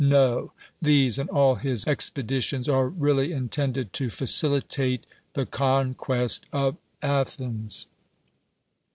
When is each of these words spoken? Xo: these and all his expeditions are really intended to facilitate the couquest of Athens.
Xo: 0.03 0.49
these 0.81 1.19
and 1.19 1.29
all 1.29 1.53
his 1.53 1.85
expeditions 1.85 2.67
are 2.67 2.87
really 2.89 3.31
intended 3.31 3.93
to 3.93 4.09
facilitate 4.09 5.05
the 5.33 5.45
couquest 5.45 6.47
of 6.51 6.75
Athens. 7.03 7.85